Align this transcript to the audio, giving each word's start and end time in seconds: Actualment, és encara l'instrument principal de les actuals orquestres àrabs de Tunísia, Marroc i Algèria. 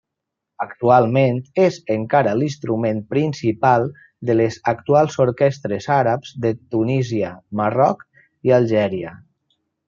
Actualment, 0.63 1.35
és 1.65 1.75
encara 1.95 2.31
l'instrument 2.39 3.01
principal 3.11 3.85
de 4.31 4.37
les 4.39 4.57
actuals 4.71 5.19
orquestres 5.27 5.89
àrabs 5.99 6.33
de 6.47 6.53
Tunísia, 6.77 7.31
Marroc 7.61 8.03
i 8.51 8.57
Algèria. 8.59 9.15